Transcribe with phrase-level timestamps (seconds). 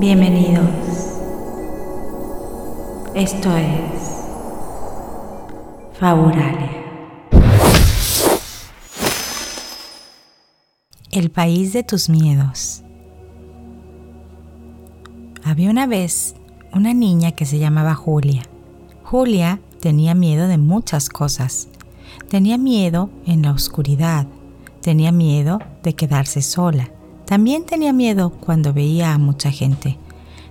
[0.00, 0.68] Bienvenidos.
[3.16, 4.22] Esto es
[5.98, 6.70] Faburalia.
[11.10, 12.84] El país de tus miedos.
[15.42, 16.36] Había una vez
[16.72, 18.42] una niña que se llamaba Julia.
[19.02, 21.70] Julia tenía miedo de muchas cosas.
[22.30, 24.28] Tenía miedo en la oscuridad.
[24.80, 26.92] Tenía miedo de quedarse sola.
[27.28, 29.98] También tenía miedo cuando veía a mucha gente.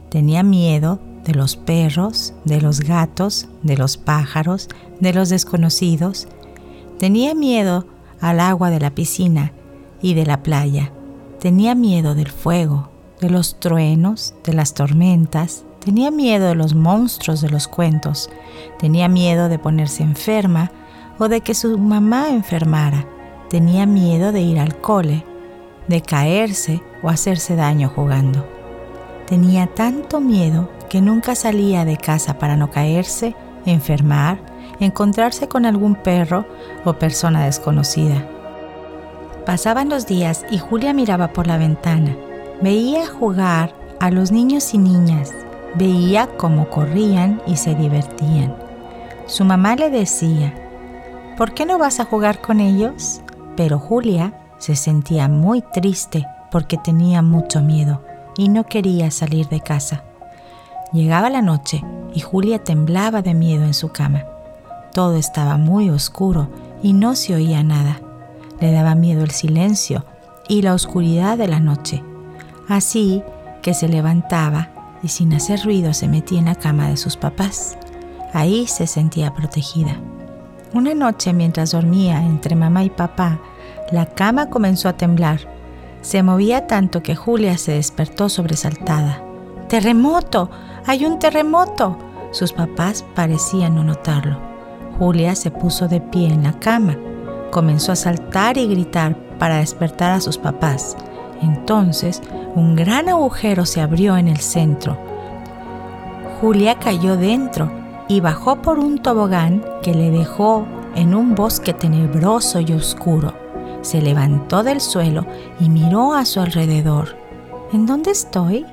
[0.09, 4.69] Tenía miedo de los perros, de los gatos, de los pájaros,
[4.99, 6.27] de los desconocidos.
[6.99, 7.87] Tenía miedo
[8.21, 9.53] al agua de la piscina
[10.03, 10.91] y de la playa.
[11.39, 12.91] Tenía miedo del fuego,
[13.21, 15.63] de los truenos, de las tormentas.
[15.83, 18.29] Tenía miedo de los monstruos de los cuentos.
[18.77, 20.71] Tenía miedo de ponerse enferma
[21.17, 23.07] o de que su mamá enfermara.
[23.49, 25.23] Tenía miedo de ir al cole,
[25.87, 28.45] de caerse o hacerse daño jugando.
[29.27, 33.35] Tenía tanto miedo que nunca salía de casa para no caerse,
[33.65, 34.39] enfermar,
[34.79, 36.45] encontrarse con algún perro
[36.85, 38.25] o persona desconocida.
[39.45, 42.15] Pasaban los días y Julia miraba por la ventana.
[42.61, 45.33] Veía jugar a los niños y niñas.
[45.75, 48.55] Veía cómo corrían y se divertían.
[49.25, 50.53] Su mamá le decía,
[51.37, 53.21] ¿por qué no vas a jugar con ellos?
[53.55, 58.03] Pero Julia se sentía muy triste porque tenía mucho miedo
[58.37, 60.03] y no quería salir de casa.
[60.93, 61.83] Llegaba la noche
[62.13, 64.23] y Julia temblaba de miedo en su cama.
[64.93, 66.49] Todo estaba muy oscuro
[66.81, 67.99] y no se oía nada.
[68.59, 70.05] Le daba miedo el silencio
[70.47, 72.03] y la oscuridad de la noche.
[72.69, 73.21] Así
[73.61, 74.69] que se levantaba
[75.03, 77.77] y sin hacer ruido se metía en la cama de sus papás.
[78.33, 79.99] Ahí se sentía protegida.
[80.73, 83.39] Una noche mientras dormía entre mamá y papá,
[83.91, 85.39] la cama comenzó a temblar.
[86.01, 89.21] Se movía tanto que Julia se despertó sobresaltada.
[89.67, 90.49] ¡Terremoto!
[90.85, 91.97] ¡Hay un terremoto!
[92.31, 94.37] Sus papás parecían no notarlo.
[94.99, 96.97] Julia se puso de pie en la cama
[97.49, 100.95] comenzó a saltar y gritar para despertar a sus papás.
[101.41, 102.21] Entonces,
[102.55, 104.97] un gran agujero se abrió en el centro.
[106.41, 107.71] Julia cayó dentro
[108.07, 110.65] y bajó por un tobogán que le dejó
[110.95, 113.33] en un bosque tenebroso y oscuro.
[113.87, 115.25] Se levantó del suelo
[115.61, 117.15] y miró a su alrededor.
[117.71, 118.65] ¿En dónde estoy?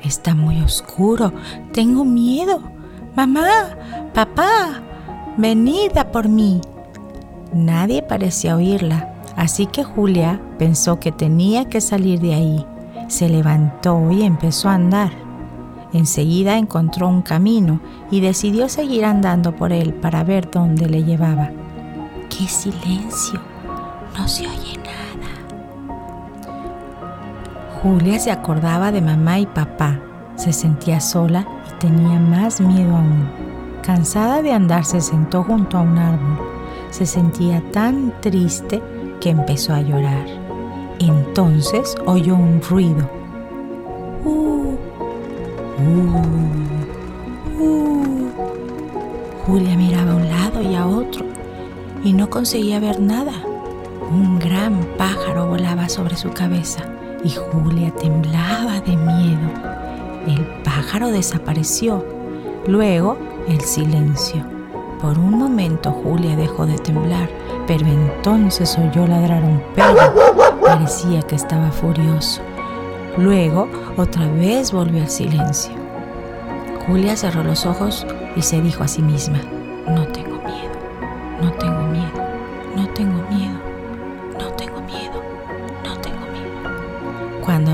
[0.00, 1.32] Está muy oscuro.
[1.72, 2.60] Tengo miedo.
[3.16, 3.70] Mamá,
[4.14, 4.80] papá,
[5.36, 6.60] venid por mí.
[7.52, 12.66] Nadie parecía oírla, así que Julia pensó que tenía que salir de ahí.
[13.08, 15.10] Se levantó y empezó a andar.
[15.92, 17.80] Enseguida encontró un camino
[18.12, 21.50] y decidió seguir andando por él para ver dónde le llevaba.
[22.28, 23.49] ¡Qué silencio!
[24.16, 25.28] No se oye nada.
[27.82, 29.98] Julia se acordaba de mamá y papá.
[30.36, 33.28] Se sentía sola y tenía más miedo aún.
[33.82, 36.50] Cansada de andar, se sentó junto a un árbol
[36.90, 38.82] se sentía tan triste
[39.20, 40.26] que empezó a llorar.
[40.98, 43.08] Entonces oyó un ruido.
[44.24, 44.74] Uh,
[45.78, 46.22] uh,
[47.62, 48.30] uh.
[49.46, 51.24] Julia miraba a un lado y a otro
[52.04, 53.32] y no conseguía ver nada.
[54.10, 56.80] Un gran pájaro volaba sobre su cabeza
[57.22, 59.48] y Julia temblaba de miedo.
[60.26, 62.04] El pájaro desapareció.
[62.66, 63.16] Luego
[63.46, 64.44] el silencio.
[65.00, 67.30] Por un momento Julia dejó de temblar,
[67.68, 70.60] pero entonces oyó ladrar un perro.
[70.60, 72.42] Parecía que estaba furioso.
[73.16, 75.72] Luego otra vez volvió el silencio.
[76.84, 78.04] Julia cerró los ojos
[78.34, 79.38] y se dijo a sí misma,
[79.86, 80.29] no tengo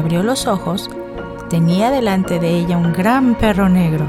[0.06, 0.88] abrió los ojos,
[1.50, 4.08] tenía delante de ella un gran perro negro.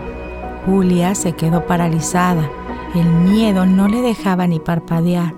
[0.67, 2.47] Julia se quedó paralizada
[2.99, 5.33] el miedo no le dejaba ni parpadear.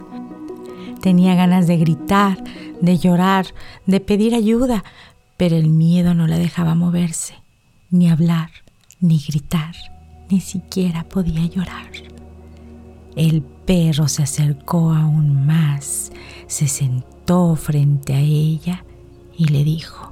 [1.01, 2.43] Tenía ganas de gritar,
[2.81, 3.47] de llorar,
[3.85, 4.83] de pedir ayuda,
[5.37, 7.35] pero el miedo no la dejaba moverse,
[7.89, 8.49] ni hablar,
[8.99, 9.75] ni gritar,
[10.29, 11.91] ni siquiera podía llorar.
[13.15, 16.11] El perro se acercó aún más,
[16.47, 18.85] se sentó frente a ella
[19.37, 20.08] y le dijo,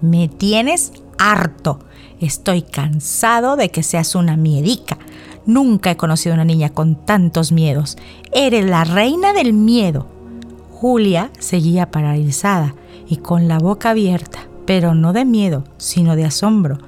[0.00, 1.80] Me tienes harto,
[2.20, 4.98] estoy cansado de que seas una miedica
[5.46, 7.96] Nunca he conocido a una niña con tantos miedos.
[8.32, 10.06] Eres la reina del miedo.
[10.70, 12.74] Julia seguía paralizada
[13.08, 16.78] y con la boca abierta, pero no de miedo, sino de asombro.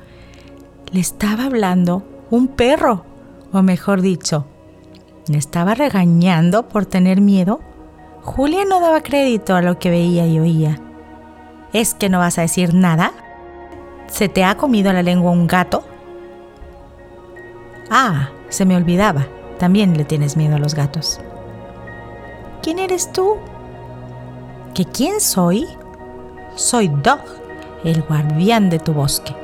[0.92, 3.04] Le estaba hablando un perro,
[3.52, 4.46] o mejor dicho,
[5.26, 7.60] le estaba regañando por tener miedo.
[8.22, 10.80] Julia no daba crédito a lo que veía y oía.
[11.72, 13.12] ¿Es que no vas a decir nada?
[14.08, 15.82] ¿Se te ha comido la lengua un gato?
[17.90, 19.26] Ah, se me olvidaba.
[19.58, 21.20] También le tienes miedo a los gatos.
[22.62, 23.36] ¿Quién eres tú?
[24.74, 25.66] ¿Que quién soy?
[26.56, 27.20] Soy Dog,
[27.84, 29.34] el guardián de tu bosque.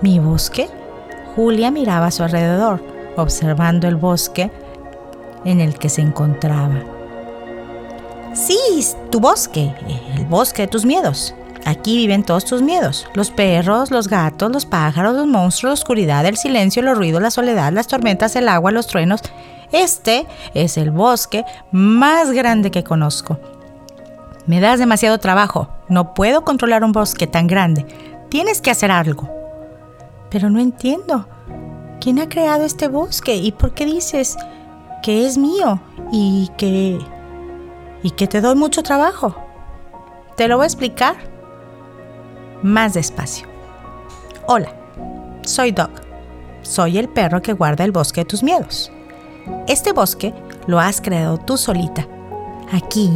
[0.00, 0.68] ¿Mi bosque?
[1.34, 2.82] Julia miraba a su alrededor,
[3.16, 4.50] observando el bosque
[5.44, 6.82] en el que se encontraba.
[8.34, 8.58] Sí,
[9.10, 9.74] tu bosque,
[10.16, 11.34] el bosque de tus miedos.
[11.68, 13.06] Aquí viven todos tus miedos.
[13.12, 17.30] Los perros, los gatos, los pájaros, los monstruos, la oscuridad, el silencio, los ruidos, la
[17.30, 19.20] soledad, las tormentas, el agua, los truenos.
[19.70, 23.38] Este es el bosque más grande que conozco.
[24.46, 25.68] Me das demasiado trabajo.
[25.90, 27.84] No puedo controlar un bosque tan grande.
[28.30, 29.28] Tienes que hacer algo.
[30.30, 31.28] Pero no entiendo.
[32.00, 33.36] ¿Quién ha creado este bosque?
[33.36, 34.38] ¿Y por qué dices
[35.02, 35.82] que es mío?
[36.12, 36.98] Y que...
[38.02, 39.36] y que te doy mucho trabajo.
[40.34, 41.36] Te lo voy a explicar
[42.62, 43.46] más despacio.
[44.46, 44.72] Hola,
[45.42, 45.90] soy Doc.
[46.62, 48.90] Soy el perro que guarda el bosque de tus miedos.
[49.66, 50.34] Este bosque
[50.66, 52.06] lo has creado tú solita.
[52.72, 53.10] Aquí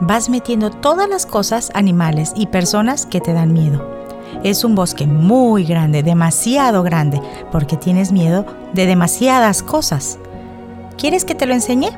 [0.00, 3.94] vas metiendo todas las cosas, animales y personas que te dan miedo.
[4.42, 7.20] Es un bosque muy grande, demasiado grande,
[7.50, 10.18] porque tienes miedo de demasiadas cosas.
[10.98, 11.90] ¿Quieres que te lo enseñe?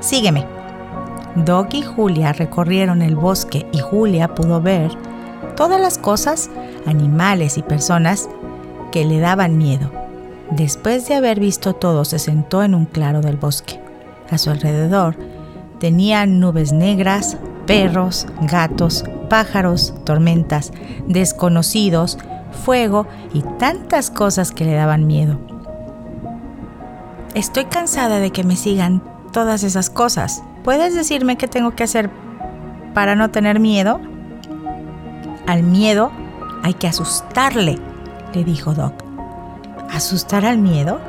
[0.00, 0.46] Sígueme.
[1.36, 4.90] Doc y Julia recorrieron el bosque y Julia pudo ver
[5.56, 6.50] todas las cosas,
[6.86, 8.28] animales y personas
[8.92, 9.90] que le daban miedo.
[10.50, 13.80] Después de haber visto todo, se sentó en un claro del bosque.
[14.30, 15.16] A su alrededor
[15.80, 17.36] tenía nubes negras,
[17.66, 20.72] perros, gatos, pájaros, tormentas,
[21.06, 22.18] desconocidos,
[22.64, 25.38] fuego y tantas cosas que le daban miedo.
[27.34, 29.02] Estoy cansada de que me sigan
[29.32, 30.42] todas esas cosas.
[30.62, 32.10] ¿Puedes decirme qué tengo que hacer
[32.94, 34.00] para no tener miedo?
[35.46, 36.10] Al miedo
[36.62, 37.78] hay que asustarle,
[38.32, 38.94] le dijo Doc.
[39.92, 41.00] ¿Asustar al miedo?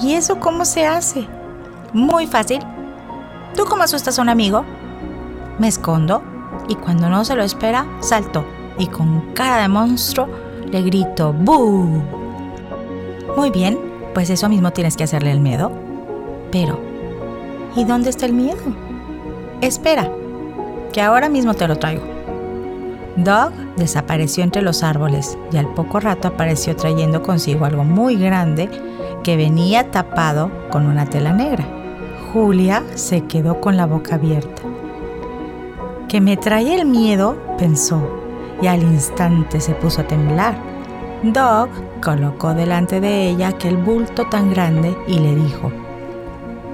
[0.00, 1.26] ¿Y eso cómo se hace?
[1.92, 2.60] Muy fácil.
[3.56, 4.64] ¿Tú cómo asustas a un amigo?
[5.58, 6.22] Me escondo
[6.68, 8.44] y cuando no se lo espera, salto
[8.78, 10.28] y con cara de monstruo
[10.70, 12.02] le grito ¡Bú!
[13.36, 13.78] Muy bien,
[14.14, 15.70] pues eso mismo tienes que hacerle al miedo.
[16.50, 16.80] Pero,
[17.76, 18.58] ¿y dónde está el miedo?
[19.60, 20.10] Espera,
[20.92, 22.17] que ahora mismo te lo traigo.
[23.18, 28.70] Dog desapareció entre los árboles y al poco rato apareció trayendo consigo algo muy grande
[29.24, 31.66] que venía tapado con una tela negra.
[32.32, 34.62] Julia se quedó con la boca abierta.
[36.06, 37.36] ¿Que me trae el miedo?
[37.58, 38.00] pensó,
[38.62, 40.56] y al instante se puso a temblar.
[41.24, 41.70] Dog
[42.00, 45.72] colocó delante de ella aquel bulto tan grande y le dijo,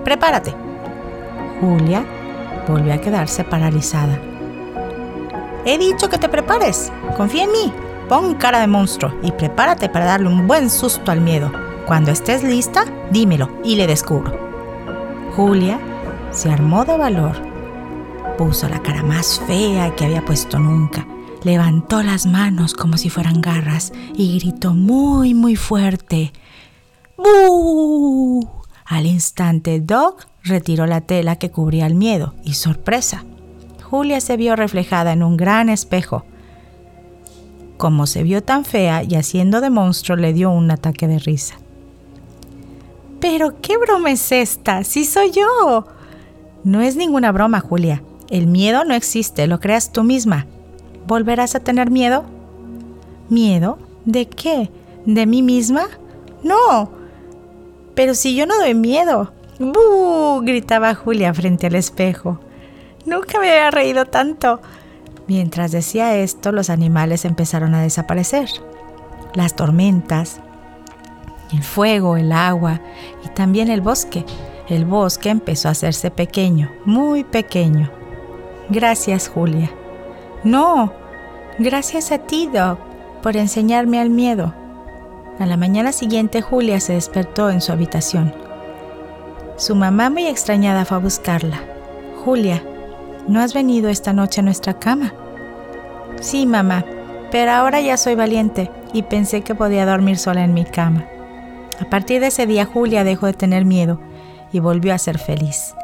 [0.04, 0.54] Prepárate.
[1.62, 2.04] Julia
[2.68, 4.33] volvió a quedarse paralizada.
[5.64, 6.92] He dicho que te prepares.
[7.16, 7.72] Confía en mí.
[8.08, 11.50] Pon cara de monstruo y prepárate para darle un buen susto al miedo.
[11.86, 14.38] Cuando estés lista, dímelo y le descubro.
[15.34, 15.80] Julia
[16.30, 17.36] se armó de valor.
[18.36, 21.06] Puso la cara más fea que había puesto nunca.
[21.44, 26.32] Levantó las manos como si fueran garras y gritó muy, muy fuerte.
[27.16, 28.48] ¡Bú!
[28.84, 33.24] Al instante, Doc retiró la tela que cubría el miedo y sorpresa.
[33.94, 36.24] Julia se vio reflejada en un gran espejo.
[37.76, 41.54] Como se vio tan fea y haciendo de monstruo, le dio un ataque de risa.
[43.20, 44.82] ¿Pero qué broma es esta?
[44.82, 45.86] ¡Sí soy yo!
[46.64, 48.02] No es ninguna broma, Julia.
[48.30, 50.48] El miedo no existe, lo creas tú misma.
[51.06, 52.24] ¿Volverás a tener miedo?
[53.28, 53.78] ¿Miedo?
[54.04, 54.72] ¿De qué?
[55.06, 55.86] ¿De mí misma?
[56.42, 56.90] No.
[57.94, 59.32] Pero si yo no doy miedo.
[59.60, 60.40] ¡Bú!
[60.42, 62.40] gritaba Julia frente al espejo.
[63.06, 64.60] Nunca me había reído tanto.
[65.26, 68.48] Mientras decía esto, los animales empezaron a desaparecer.
[69.34, 70.40] Las tormentas,
[71.52, 72.80] el fuego, el agua
[73.24, 74.24] y también el bosque.
[74.68, 77.90] El bosque empezó a hacerse pequeño, muy pequeño.
[78.70, 79.70] Gracias, Julia.
[80.42, 80.92] No,
[81.58, 82.78] gracias a ti, Doc,
[83.22, 84.54] por enseñarme al miedo.
[85.38, 88.34] A la mañana siguiente, Julia se despertó en su habitación.
[89.56, 91.60] Su mamá, muy extrañada, fue a buscarla.
[92.24, 92.62] Julia,
[93.26, 95.14] ¿No has venido esta noche a nuestra cama?
[96.20, 96.84] Sí, mamá,
[97.30, 101.06] pero ahora ya soy valiente y pensé que podía dormir sola en mi cama.
[101.80, 103.98] A partir de ese día Julia dejó de tener miedo
[104.52, 105.74] y volvió a ser feliz,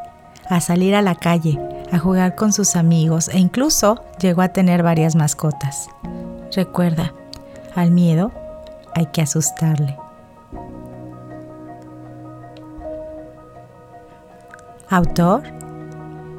[0.48, 1.58] a salir a la calle,
[1.90, 5.88] a jugar con sus amigos e incluso llegó a tener varias mascotas.
[6.54, 7.14] Recuerda,
[7.74, 8.32] al miedo
[8.94, 9.96] hay que asustarle.
[14.90, 15.42] Autor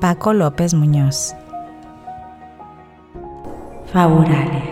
[0.01, 1.35] Paco López Muñoz.
[3.93, 4.70] Faburalia.